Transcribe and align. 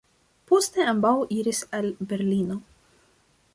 Poste 0.51 0.85
ambaŭ 0.93 1.11
iris 1.39 1.61
al 1.81 1.93
Berlino. 2.13 2.61